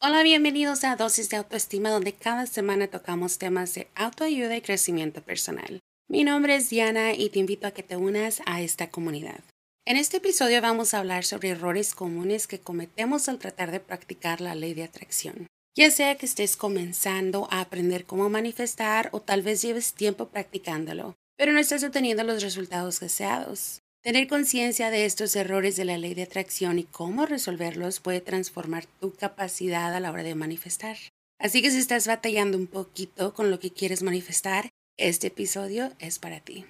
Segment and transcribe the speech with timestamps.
[0.00, 5.22] Hola, bienvenidos a Dosis de Autoestima, donde cada semana tocamos temas de autoayuda y crecimiento
[5.22, 5.80] personal.
[6.08, 9.40] Mi nombre es Diana y te invito a que te unas a esta comunidad.
[9.84, 14.40] En este episodio vamos a hablar sobre errores comunes que cometemos al tratar de practicar
[14.40, 15.48] la ley de atracción.
[15.76, 21.16] Ya sea que estés comenzando a aprender cómo manifestar o tal vez lleves tiempo practicándolo,
[21.36, 23.80] pero no estás obteniendo los resultados deseados.
[24.08, 28.86] Tener conciencia de estos errores de la ley de atracción y cómo resolverlos puede transformar
[28.86, 30.96] tu capacidad a la hora de manifestar.
[31.38, 36.18] Así que si estás batallando un poquito con lo que quieres manifestar, este episodio es
[36.18, 36.64] para ti.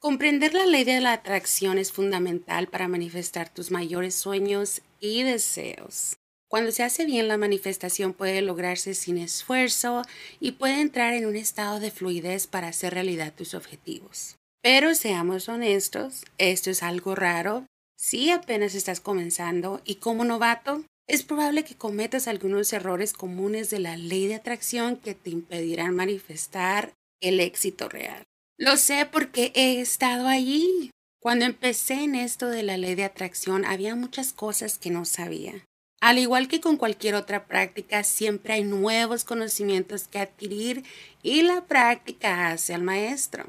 [0.00, 6.16] Comprender la ley de la atracción es fundamental para manifestar tus mayores sueños y deseos.
[6.54, 10.02] Cuando se hace bien, la manifestación puede lograrse sin esfuerzo
[10.38, 14.36] y puede entrar en un estado de fluidez para hacer realidad tus objetivos.
[14.62, 17.66] Pero seamos honestos, esto es algo raro.
[17.98, 23.80] Si apenas estás comenzando y como novato, es probable que cometas algunos errores comunes de
[23.80, 28.22] la ley de atracción que te impedirán manifestar el éxito real.
[28.60, 30.92] Lo sé porque he estado allí.
[31.20, 35.64] Cuando empecé en esto de la ley de atracción había muchas cosas que no sabía.
[36.04, 40.84] Al igual que con cualquier otra práctica, siempre hay nuevos conocimientos que adquirir
[41.22, 43.46] y la práctica hace al maestro.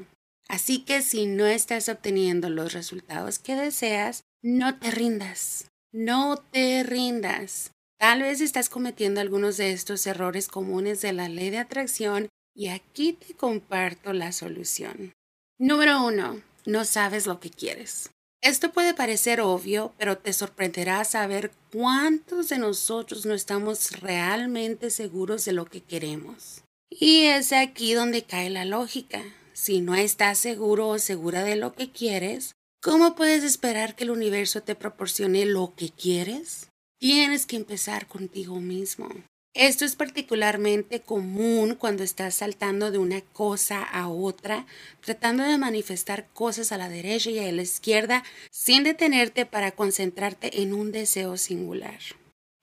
[0.48, 6.82] Así que si no estás obteniendo los resultados que deseas, no te rindas, no te
[6.82, 7.72] rindas.
[7.98, 12.68] Tal vez estás cometiendo algunos de estos errores comunes de la ley de atracción y
[12.68, 15.12] aquí te comparto la solución.
[15.58, 18.08] Número uno, no sabes lo que quieres.
[18.46, 25.44] Esto puede parecer obvio, pero te sorprenderá saber cuántos de nosotros no estamos realmente seguros
[25.44, 26.62] de lo que queremos.
[26.88, 29.20] Y es aquí donde cae la lógica.
[29.52, 34.12] Si no estás seguro o segura de lo que quieres, ¿cómo puedes esperar que el
[34.12, 36.68] universo te proporcione lo que quieres?
[37.00, 39.08] Tienes que empezar contigo mismo.
[39.56, 44.66] Esto es particularmente común cuando estás saltando de una cosa a otra,
[45.00, 50.60] tratando de manifestar cosas a la derecha y a la izquierda sin detenerte para concentrarte
[50.60, 51.98] en un deseo singular.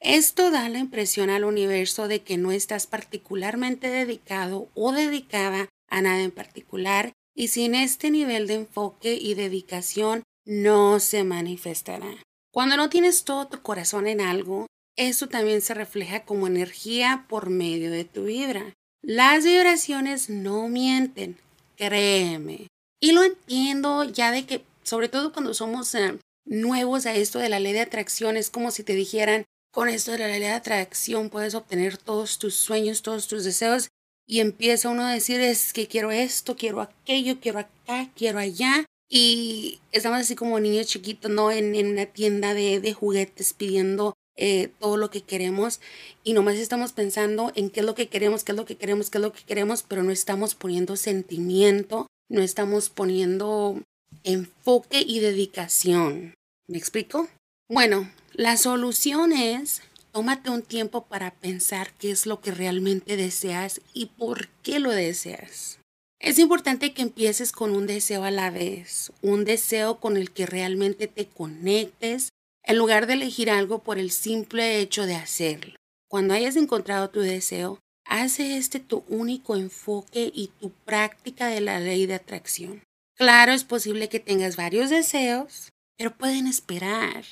[0.02, 6.02] Esto da la impresión al universo de que no estás particularmente dedicado o dedicada a
[6.04, 12.22] nada en particular y sin este nivel de enfoque y dedicación no se manifestará.
[12.52, 17.50] Cuando no tienes todo tu corazón en algo, eso también se refleja como energía por
[17.50, 18.74] medio de tu vibra.
[19.02, 21.38] Las vibraciones no mienten,
[21.76, 22.68] créeme.
[23.02, 27.50] Y lo entiendo ya de que, sobre todo cuando somos eh, nuevos a esto de
[27.50, 30.50] la ley de atracción, es como si te dijeran, con esto de la ley de
[30.52, 33.90] atracción puedes obtener todos tus sueños, todos tus deseos.
[34.26, 38.86] Y empieza uno a decir, es que quiero esto, quiero aquello, quiero acá, quiero allá.
[39.10, 41.52] Y estamos así como niños chiquitos, ¿no?
[41.52, 45.80] En, una tienda de, de juguetes pidiendo eh, todo lo que queremos
[46.24, 49.10] y nomás estamos pensando en qué es lo que queremos, qué es lo que queremos,
[49.10, 53.82] qué es lo que queremos, pero no estamos poniendo sentimiento, no estamos poniendo
[54.24, 56.34] enfoque y dedicación.
[56.68, 57.28] ¿Me explico?
[57.70, 59.82] Bueno, la solución es
[60.14, 64.92] tómate un tiempo para pensar qué es lo que realmente deseas y por qué lo
[64.92, 65.80] deseas.
[66.20, 70.46] Es importante que empieces con un deseo a la vez, un deseo con el que
[70.46, 72.30] realmente te conectes
[72.64, 75.76] en lugar de elegir algo por el simple hecho de hacerlo.
[76.10, 81.80] Cuando hayas encontrado tu deseo, hace este tu único enfoque y tu práctica de la
[81.80, 82.84] ley de atracción.
[83.16, 87.26] Claro, es posible que tengas varios deseos, pero pueden esperar.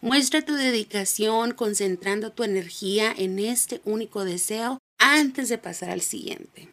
[0.00, 6.70] Muestra tu dedicación concentrando tu energía en este único deseo antes de pasar al siguiente.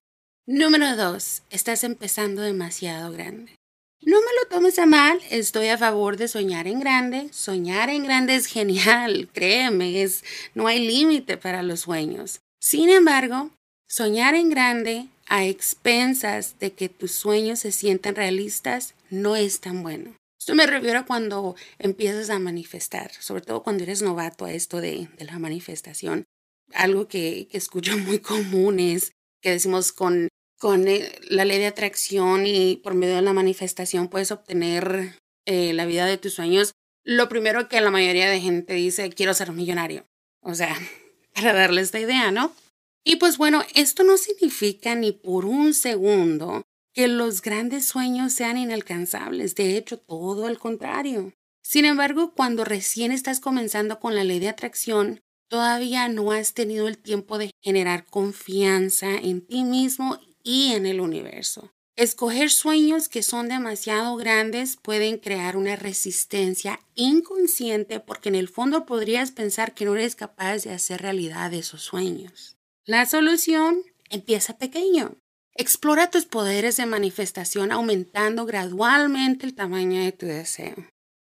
[0.48, 1.44] Número 2.
[1.50, 3.57] Estás empezando demasiado grande.
[4.08, 7.28] No me lo tomes a mal, estoy a favor de soñar en grande.
[7.34, 10.24] Soñar en grande es genial, créeme, es,
[10.56, 12.40] no hay límite para los sueños.
[12.62, 13.52] Sin embargo,
[13.90, 19.84] soñar en grande a expensas de que tus sueños se sientan realistas no es tan
[19.84, 20.16] bueno.
[20.40, 25.10] Esto me refiero cuando empiezas a manifestar, sobre todo cuando eres novato a esto de,
[25.20, 26.24] la manifestación.
[26.74, 29.12] Algo que, que escucho muy común es
[29.42, 34.08] que decimos con con eh, la ley de atracción y por medio de la manifestación
[34.08, 36.74] puedes obtener eh, la vida de tus sueños,
[37.04, 40.06] lo primero que la mayoría de gente dice, quiero ser millonario.
[40.42, 40.76] O sea,
[41.34, 42.54] para darle esta idea, ¿no?
[43.04, 46.64] Y pues bueno, esto no significa ni por un segundo
[46.94, 51.32] que los grandes sueños sean inalcanzables, de hecho, todo al contrario.
[51.64, 56.88] Sin embargo, cuando recién estás comenzando con la ley de atracción, todavía no has tenido
[56.88, 61.74] el tiempo de generar confianza en ti mismo y en el universo.
[61.98, 68.86] Escoger sueños que son demasiado grandes pueden crear una resistencia inconsciente porque en el fondo
[68.86, 72.56] podrías pensar que no eres capaz de hacer realidad esos sueños.
[72.86, 75.18] La solución empieza pequeño.
[75.54, 80.76] Explora tus poderes de manifestación aumentando gradualmente el tamaño de tu deseo.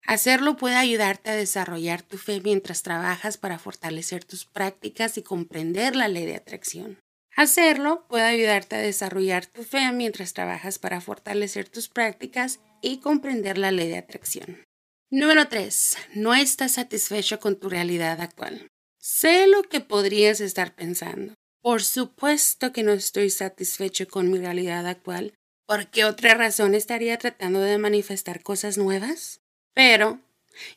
[0.05, 5.95] Hacerlo puede ayudarte a desarrollar tu fe mientras trabajas para fortalecer tus prácticas y comprender
[5.95, 6.97] la ley de atracción.
[7.35, 13.57] Hacerlo puede ayudarte a desarrollar tu fe mientras trabajas para fortalecer tus prácticas y comprender
[13.57, 14.63] la ley de atracción.
[15.09, 15.97] Número 3.
[16.15, 18.67] No estás satisfecho con tu realidad actual.
[18.99, 21.33] Sé lo que podrías estar pensando.
[21.61, 25.33] Por supuesto que no estoy satisfecho con mi realidad actual.
[25.65, 29.41] ¿Por qué otra razón estaría tratando de manifestar cosas nuevas?
[29.73, 30.19] Pero,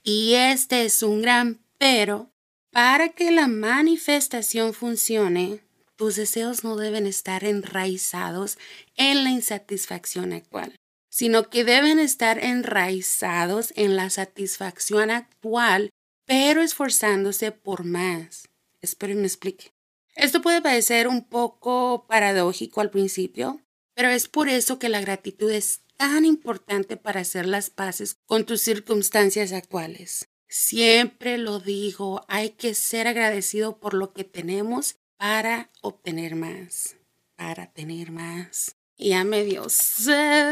[0.02, 2.30] y este es un gran pero,
[2.70, 5.60] para que la manifestación funcione,
[5.96, 8.58] tus deseos no deben estar enraizados
[8.96, 10.76] en la insatisfacción actual,
[11.08, 15.90] sino que deben estar enraizados en la satisfacción actual,
[16.26, 18.48] pero esforzándose por más.
[18.80, 19.72] Espero que me explique.
[20.14, 23.60] Esto puede parecer un poco paradójico al principio,
[23.94, 28.44] pero es por eso que la gratitud es tan importante para hacer las paces con
[28.44, 30.28] tus circunstancias actuales.
[30.48, 36.96] Siempre lo digo, hay que ser agradecido por lo que tenemos para obtener más,
[37.36, 38.76] para tener más.
[38.96, 39.66] Y ya me dio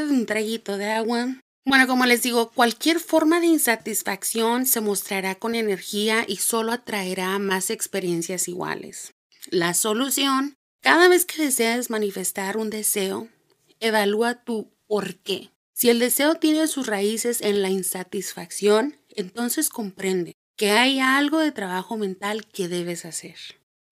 [0.08, 1.40] un traguito de agua.
[1.64, 7.38] Bueno, como les digo, cualquier forma de insatisfacción se mostrará con energía y solo atraerá
[7.38, 9.14] más experiencias iguales.
[9.50, 13.28] La solución, cada vez que deseas manifestar un deseo,
[13.80, 15.50] evalúa tu por qué.
[15.72, 21.52] Si el deseo tiene sus raíces en la insatisfacción, entonces comprende que hay algo de
[21.52, 23.36] trabajo mental que debes hacer.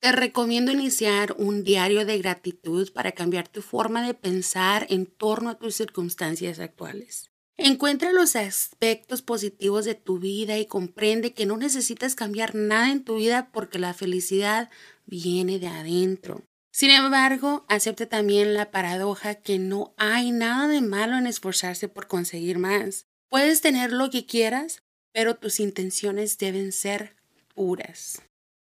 [0.02, 5.48] Te recomiendo iniciar un diario de gratitud para cambiar tu forma de pensar en torno
[5.48, 7.30] a tus circunstancias actuales.
[7.56, 13.04] Encuentra los aspectos positivos de tu vida y comprende que no necesitas cambiar nada en
[13.04, 14.70] tu vida porque la felicidad
[15.06, 16.42] viene de adentro.
[16.72, 22.08] Sin embargo, acepte también la paradoja que no hay nada de malo en esforzarse por
[22.08, 23.06] conseguir más.
[23.28, 24.82] Puedes tener lo que quieras,
[25.12, 27.14] pero tus intenciones deben ser
[27.54, 28.20] puras.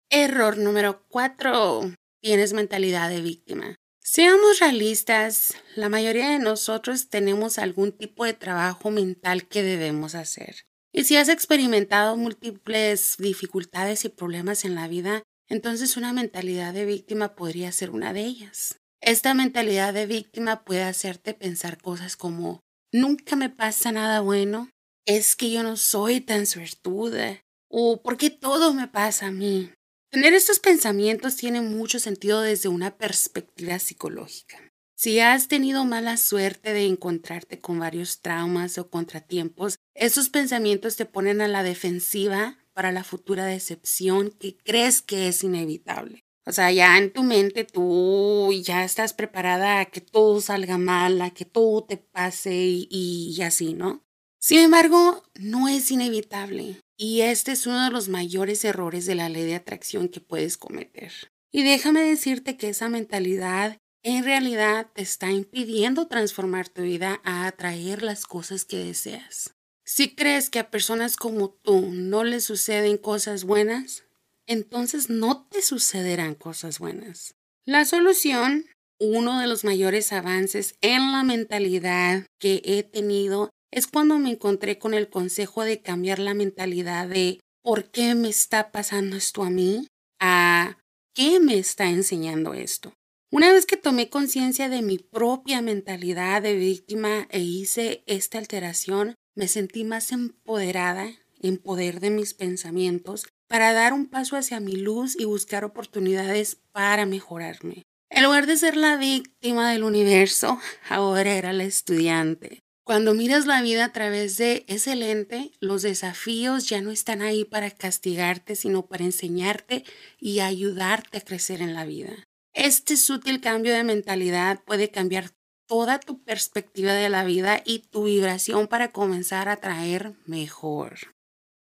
[0.10, 1.94] Error número 4.
[2.22, 3.76] Tienes mentalidad de víctima.
[4.00, 10.64] Seamos realistas, la mayoría de nosotros tenemos algún tipo de trabajo mental que debemos hacer.
[10.94, 16.86] Y si has experimentado múltiples dificultades y problemas en la vida, entonces una mentalidad de
[16.86, 18.80] víctima podría ser una de ellas.
[19.02, 22.62] Esta mentalidad de víctima puede hacerte pensar cosas como
[22.94, 24.70] nunca me pasa nada bueno,
[25.06, 29.70] es que yo no soy tan suertuda o por qué todo me pasa a mí.
[30.10, 34.58] Tener estos pensamientos tiene mucho sentido desde una perspectiva psicológica.
[34.96, 41.06] Si has tenido mala suerte de encontrarte con varios traumas o contratiempos, esos pensamientos te
[41.06, 46.24] ponen a la defensiva para la futura decepción que crees que es inevitable.
[46.46, 51.22] O sea, ya en tu mente tú ya estás preparada a que todo salga mal,
[51.22, 54.06] a que todo te pase y, y, así, ¿no?
[54.40, 56.80] Sin embargo, no es inevitable.
[56.98, 60.58] Y este es uno de los mayores errores de la ley de atracción que puedes
[60.58, 61.12] cometer.
[61.52, 67.46] Y déjame decirte que esa mentalidad en realidad te está impidiendo transformar tu vida a
[67.46, 69.54] atraer las cosas que deseas.
[69.86, 74.04] Si crees que a personas como tú no les suceden cosas buenas,
[74.48, 77.36] entonces no te sucederán cosas buenas.
[77.66, 78.66] La solución,
[79.00, 84.80] uno de los mayores avances en la mentalidad que he tenido es cuando me encontré
[84.80, 89.50] con el consejo de cambiar la mentalidad de ¿por qué me está pasando esto a
[89.50, 89.88] mí?
[90.20, 90.78] a
[91.14, 92.94] ¿qué me está enseñando esto?
[93.30, 99.16] Una vez que tomé conciencia de mi propia mentalidad de víctima e hice esta alteración,
[99.36, 104.78] me sentí más empoderada, en poder de mis pensamientos, para dar un paso hacia mi
[104.78, 107.84] luz y buscar oportunidades para mejorarme.
[108.10, 110.60] En lugar de ser la víctima del universo,
[110.90, 112.62] ahora era la estudiante.
[112.88, 117.44] Cuando miras la vida a través de ese lente, los desafíos ya no están ahí
[117.44, 119.84] para castigarte, sino para enseñarte
[120.22, 122.14] y ayudarte a crecer en la vida.
[122.54, 125.32] Este sutil cambio de mentalidad puede cambiar
[125.68, 130.96] toda tu perspectiva de la vida y tu vibración para comenzar a traer mejor.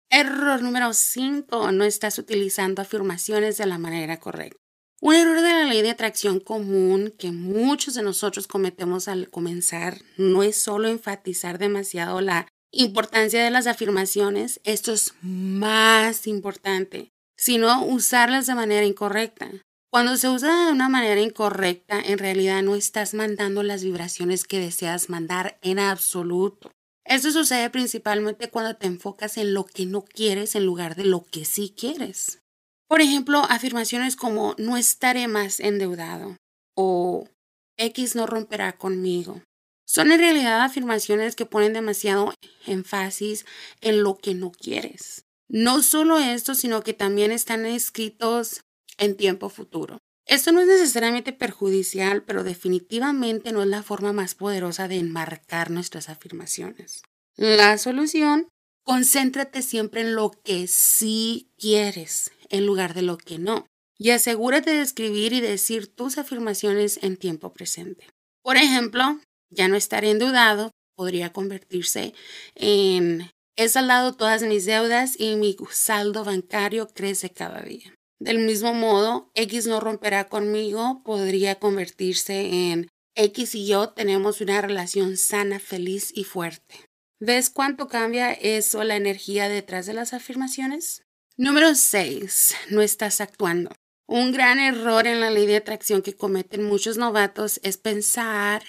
[0.09, 1.73] Error número 5.
[1.73, 4.65] No estás utilizando afirmaciones de la manera correcta.
[5.00, 9.99] Un error de la ley de atracción común que muchos de nosotros cometemos al comenzar
[10.17, 17.85] no es solo enfatizar demasiado la importancia de las afirmaciones, esto es más importante, sino
[17.85, 19.50] usarlas de manera incorrecta.
[19.91, 24.61] Cuando se usa de una manera incorrecta, en realidad no estás mandando las vibraciones que
[24.61, 26.71] deseas mandar en absoluto.
[27.05, 31.25] Esto sucede principalmente cuando te enfocas en lo que no quieres en lugar de lo
[31.25, 32.41] que sí quieres.
[32.88, 36.37] Por ejemplo, afirmaciones como no estaré más endeudado
[36.76, 37.28] o
[37.76, 39.43] X no romperá conmigo.
[39.87, 42.33] Son en realidad afirmaciones que ponen demasiado
[42.66, 43.45] énfasis
[43.81, 45.25] en lo que no quieres.
[45.49, 48.61] No solo esto, sino que también están escritos
[48.99, 49.99] en tiempo futuro.
[50.26, 55.71] Esto no es necesariamente perjudicial, pero definitivamente no es la forma más poderosa de enmarcar
[55.71, 57.02] nuestras afirmaciones.
[57.37, 58.49] La solución,
[58.83, 63.67] concéntrate siempre en lo que sí quieres en lugar de lo que no.
[63.99, 68.09] Y asegúrate de escribir y decir tus afirmaciones en tiempo presente.
[68.43, 72.15] Por ejemplo, ya no estaré endeudado podría convertirse
[72.55, 77.95] en he saldado todas mis deudas y mi saldo bancario crece cada día.
[78.19, 84.61] Del mismo modo, X no romperá conmigo podría convertirse en X y yo tenemos una
[84.61, 86.85] relación sana, feliz y fuerte.
[87.19, 91.03] ¿Ves cuánto cambia eso la energía detrás de las afirmaciones?
[91.38, 92.55] Número 6.
[92.71, 93.71] No estás actuando.
[94.07, 98.62] Un gran error en la ley de atracción que cometen muchos novatos es pensar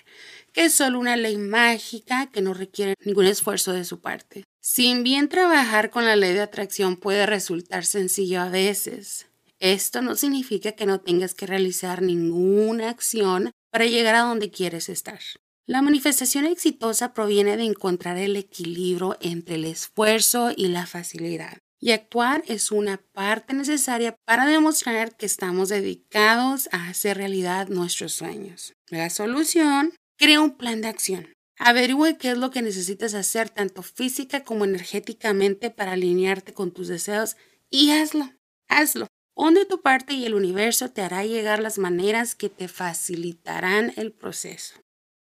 [0.51, 4.43] que es solo una ley mágica que no requiere ningún esfuerzo de su parte.
[4.59, 9.27] Sin bien trabajar con la ley de atracción puede resultar sencillo a veces,
[9.59, 14.89] esto no significa que no tengas que realizar ninguna acción para llegar a donde quieres
[14.89, 15.19] estar.
[15.67, 21.59] La manifestación exitosa proviene de encontrar el equilibrio entre el esfuerzo y la facilidad.
[21.79, 28.13] Y actuar es una parte necesaria para demostrar que estamos dedicados a hacer realidad nuestros
[28.13, 28.73] sueños.
[28.89, 31.33] La solución, crea un plan de acción.
[31.59, 36.87] Averigüe qué es lo que necesitas hacer tanto física como energéticamente para alinearte con tus
[36.87, 37.35] deseos
[37.69, 38.31] y hazlo.
[38.67, 39.07] Hazlo.
[39.35, 43.93] Pon de tu parte y el universo te hará llegar las maneras que te facilitarán
[43.95, 44.75] el proceso.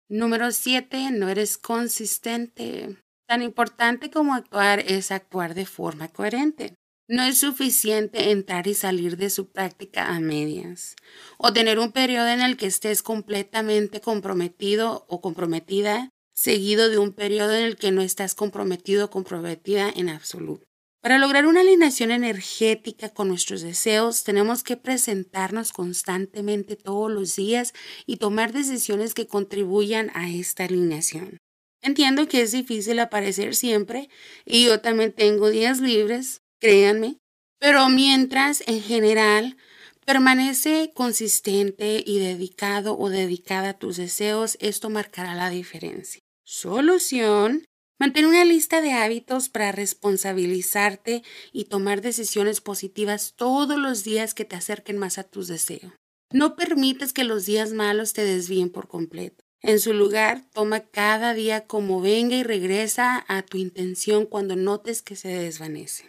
[0.08, 1.10] Número 7.
[1.10, 2.96] No eres consistente.
[3.26, 6.74] Tan importante como actuar es actuar de forma coherente.
[7.08, 10.96] No es suficiente entrar y salir de su práctica a medias
[11.36, 17.12] o tener un periodo en el que estés completamente comprometido o comprometida seguido de un
[17.12, 20.64] periodo en el que no estás comprometido o comprometida en absoluto.
[21.00, 27.74] Para lograr una alineación energética con nuestros deseos, tenemos que presentarnos constantemente todos los días
[28.06, 31.38] y tomar decisiones que contribuyan a esta alineación.
[31.84, 34.08] Entiendo que es difícil aparecer siempre
[34.46, 37.18] y yo también tengo días libres, créanme,
[37.60, 39.58] pero mientras en general
[40.06, 46.20] permanece consistente y dedicado o dedicada a tus deseos, esto marcará la diferencia.
[46.42, 47.64] Solución
[48.00, 51.22] Mantén una lista de hábitos para responsabilizarte
[51.52, 55.92] y tomar decisiones positivas todos los días que te acerquen más a tus deseos.
[56.32, 59.43] No permites que los días malos te desvíen por completo.
[59.66, 65.00] En su lugar, toma cada día como venga y regresa a tu intención cuando notes
[65.00, 66.04] que se desvanece.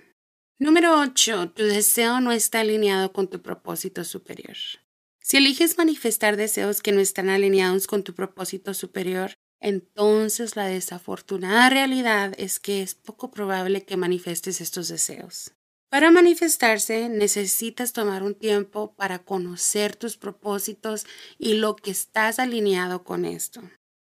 [0.60, 1.52] Número 8.
[1.52, 4.58] Tu deseo no está alineado con tu propósito superior.
[5.22, 11.70] Si eliges manifestar deseos que no están alineados con tu propósito superior, entonces la desafortunada
[11.70, 15.54] realidad es que es poco probable que manifestes estos deseos.
[15.96, 21.06] Para manifestarse necesitas tomar un tiempo para conocer tus propósitos
[21.38, 23.62] y lo que estás alineado con esto.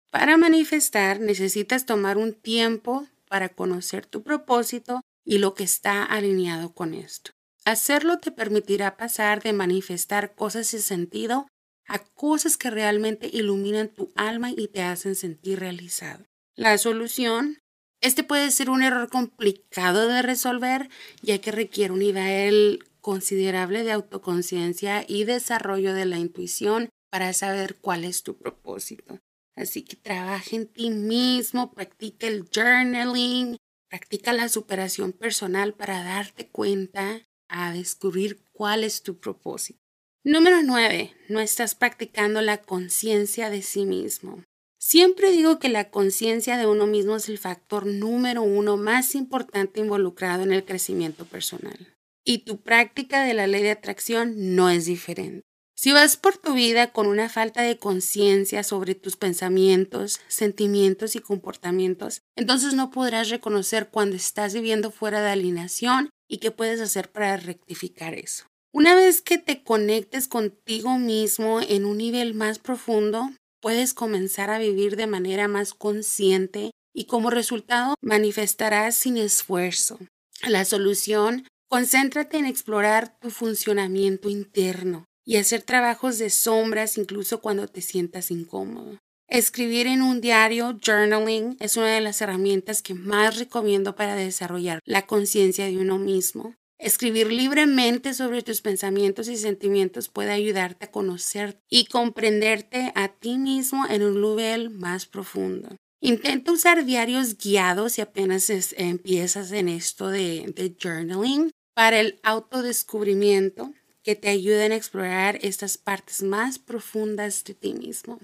[0.10, 6.74] Para manifestar necesitas tomar un tiempo para conocer tu propósito y lo que está alineado
[6.74, 7.30] con esto.
[7.64, 11.48] Hacerlo te permitirá pasar de manifestar cosas sin sentido
[11.88, 16.26] a cosas que realmente iluminan tu alma y te hacen sentir realizado.
[16.56, 17.60] La solución,
[18.04, 20.90] este puede ser un error complicado de resolver,
[21.22, 27.78] ya que requiere un nivel considerable de autoconciencia y desarrollo de la intuición para saber
[27.80, 29.20] cuál es tu propósito.
[29.56, 33.56] Así que trabaja en ti mismo, practica el journaling,
[33.90, 39.80] practica la superación personal para darte cuenta a descubrir cuál es tu propósito.
[40.26, 41.16] Número 9.
[41.30, 44.44] No estás practicando la conciencia de sí mismo.
[44.86, 49.80] Siempre digo que la conciencia de uno mismo es el factor número uno más importante
[49.80, 51.96] involucrado en el crecimiento personal.
[52.25, 55.46] Y tu práctica de la ley de atracción no es diferente.
[55.74, 61.22] Si vas por tu vida con una falta de conciencia sobre tus pensamientos, sentimientos y
[61.22, 67.10] comportamientos, entonces no podrás reconocer cuando estás viviendo fuera de alineación y qué puedes hacer
[67.10, 68.48] para rectificar eso.
[68.74, 73.30] Una vez que te conectes contigo mismo en un nivel más profundo,
[73.63, 79.98] puedes comenzar a vivir de manera más consciente y como resultado manifestarás sin esfuerzo.
[80.46, 85.05] La solución, concéntrate en explorar tu funcionamiento interno.
[85.25, 89.00] y hacer trabajos de sombras incluso cuando te sientas incómodo.
[89.29, 94.82] Escribir en un diario, journaling, es una de las herramientas que más recomiendo para desarrollar
[94.84, 96.55] la conciencia de uno mismo.
[96.84, 103.38] Escribir libremente sobre tus pensamientos y sentimientos puede ayudarte a conocer y comprenderte a ti
[103.38, 105.78] mismo en un nivel más profundo.
[106.02, 113.72] Intenta usar diarios guiados si apenas empiezas en esto de, de journaling para el autodescubrimiento
[114.04, 118.20] que te ayuden a explorar estas partes más profundas de ti mismo.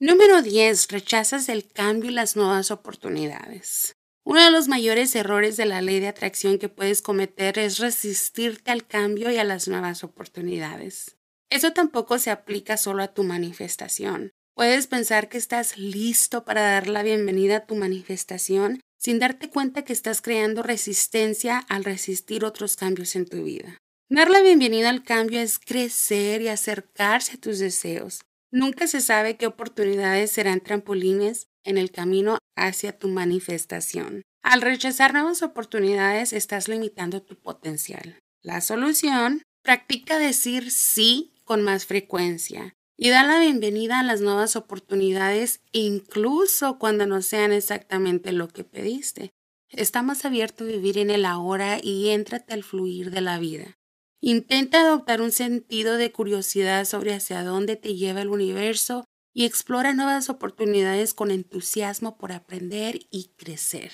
[0.00, 0.88] Número 10.
[0.88, 3.97] Rechazas el cambio y las nuevas oportunidades.
[4.28, 8.70] Uno de los mayores errores de la ley de atracción que puedes cometer es resistirte
[8.70, 11.16] al cambio y a las nuevas oportunidades.
[11.48, 14.32] Eso tampoco se aplica solo a tu manifestación.
[14.54, 19.86] Puedes pensar que estás listo para dar la bienvenida a tu manifestación sin darte cuenta
[19.86, 23.78] que estás creando resistencia al resistir otros cambios en tu vida.
[24.10, 28.20] Dar la bienvenida al cambio es crecer y acercarse a tus deseos.
[28.50, 34.22] Nunca se sabe qué oportunidades serán trampolines en el camino hacia tu manifestación.
[34.42, 38.18] Al rechazar nuevas oportunidades estás limitando tu potencial.
[38.42, 44.56] La solución, practica decir sí con más frecuencia y da la bienvenida a las nuevas
[44.56, 49.30] oportunidades incluso cuando no sean exactamente lo que pediste.
[49.70, 53.76] Está más abierto a vivir en el ahora y éntrate al fluir de la vida.
[54.20, 59.04] Intenta adoptar un sentido de curiosidad sobre hacia dónde te lleva el universo
[59.38, 63.92] y explora nuevas oportunidades con entusiasmo por aprender y crecer.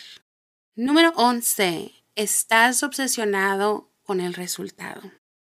[0.74, 1.92] Número 11.
[2.14, 5.02] Estás obsesionado con el resultado.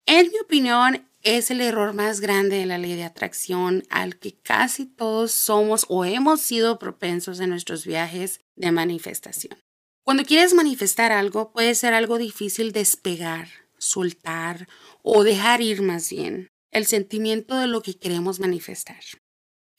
[0.06, 4.36] En mi opinión, es el error más grande de la ley de atracción al que
[4.36, 9.58] casi todos somos o hemos sido propensos en nuestros viajes de manifestación.
[10.04, 13.48] Cuando quieres manifestar algo, puede ser algo difícil despegar,
[13.80, 14.68] soltar
[15.02, 19.02] o dejar ir más bien el sentimiento de lo que queremos manifestar.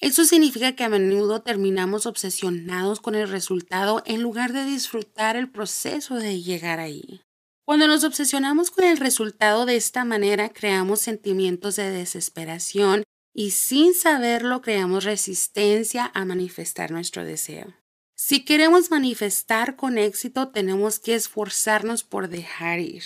[0.00, 5.50] Eso significa que a menudo terminamos obsesionados con el resultado en lugar de disfrutar el
[5.50, 7.21] proceso de llegar ahí.
[7.66, 13.93] Cuando nos obsesionamos con el resultado de esta manera, creamos sentimientos de desesperación y sin
[13.93, 17.75] saberlo creamos resistencia a manifestar nuestro deseo.
[18.17, 23.04] Si queremos manifestar con éxito, tenemos que esforzarnos por dejar ir.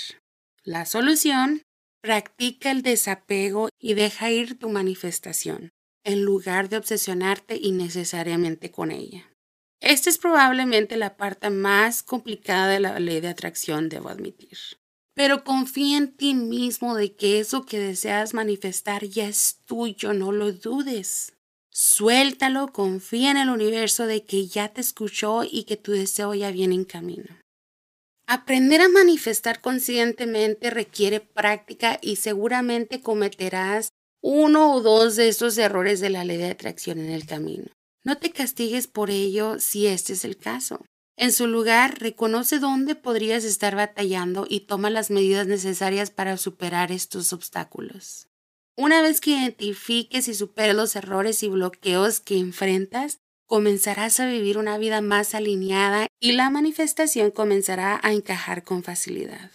[0.63, 1.63] La solución,
[2.01, 5.74] practica el desapego y deja ir tu manifestación
[6.05, 9.31] en lugar de obsesionarte innecesariamente con ella.
[9.81, 14.57] Esta es probablemente la parte más complicada de la ley de atracción, debo admitir.
[15.15, 20.33] Pero confía en ti mismo de que eso que deseas manifestar ya es tuyo, no
[20.33, 21.35] lo dudes.
[21.71, 26.51] Suéltalo, confía en el universo de que ya te escuchó y que tu deseo ya
[26.51, 27.41] viene en camino.
[28.27, 33.89] Aprender a manifestar conscientemente requiere práctica y seguramente cometerás
[34.27, 37.67] uno o dos de estos errores de la ley de atracción en el camino.
[38.05, 40.81] No te castigues por ello si este es el caso.
[41.19, 46.91] En su lugar, reconoce dónde podrías estar batallando y toma las medidas necesarias para superar
[46.91, 48.27] estos obstáculos.
[48.79, 54.57] Una vez que identifiques y superes los errores y bloqueos que enfrentas, comenzarás a vivir
[54.57, 59.51] una vida más alineada y la manifestación comenzará a encajar con facilidad.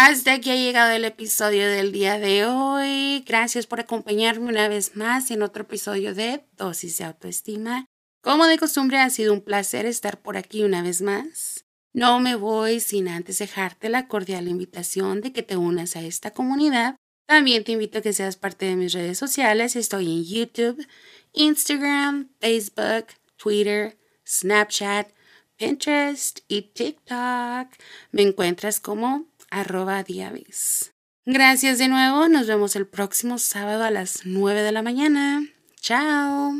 [0.00, 3.24] Hasta aquí ha llegado el episodio del día de hoy.
[3.26, 7.84] Gracias por acompañarme una vez más en otro episodio de Dosis de Autoestima.
[8.22, 11.64] Como de costumbre ha sido un placer estar por aquí una vez más.
[11.92, 16.30] No me voy sin antes dejarte la cordial invitación de que te unas a esta
[16.30, 16.94] comunidad.
[17.26, 19.74] También te invito a que seas parte de mis redes sociales.
[19.74, 20.86] Estoy en YouTube,
[21.32, 23.06] Instagram, Facebook,
[23.36, 25.08] Twitter, Snapchat,
[25.56, 27.66] Pinterest y TikTok.
[28.12, 30.92] Me encuentras como arroba diavis.
[31.26, 35.46] Gracias de nuevo, nos vemos el próximo sábado a las 9 de la mañana.
[35.80, 36.54] Chao.